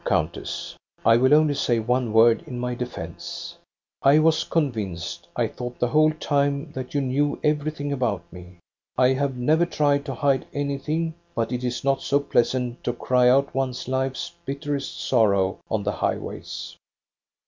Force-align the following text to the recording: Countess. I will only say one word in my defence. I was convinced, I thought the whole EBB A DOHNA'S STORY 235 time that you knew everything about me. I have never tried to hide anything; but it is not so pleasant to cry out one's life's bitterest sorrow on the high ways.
Countess. 0.03 0.75
I 1.05 1.15
will 1.17 1.31
only 1.31 1.53
say 1.53 1.77
one 1.77 2.11
word 2.11 2.43
in 2.47 2.57
my 2.59 2.73
defence. 2.73 3.55
I 4.01 4.17
was 4.17 4.43
convinced, 4.43 5.27
I 5.35 5.45
thought 5.45 5.77
the 5.77 5.89
whole 5.89 6.09
EBB 6.09 6.15
A 6.15 6.17
DOHNA'S 6.17 6.23
STORY 6.23 6.69
235 6.71 6.73
time 6.73 6.73
that 6.73 6.93
you 6.95 7.01
knew 7.01 7.39
everything 7.43 7.93
about 7.93 8.33
me. 8.33 8.57
I 8.97 9.09
have 9.09 9.35
never 9.37 9.67
tried 9.67 10.03
to 10.05 10.15
hide 10.15 10.47
anything; 10.55 11.13
but 11.35 11.51
it 11.51 11.63
is 11.63 11.83
not 11.83 12.01
so 12.01 12.19
pleasant 12.19 12.83
to 12.83 12.93
cry 12.93 13.29
out 13.29 13.53
one's 13.53 13.87
life's 13.87 14.31
bitterest 14.43 14.99
sorrow 14.99 15.59
on 15.69 15.83
the 15.83 15.91
high 15.91 16.17
ways. 16.17 16.75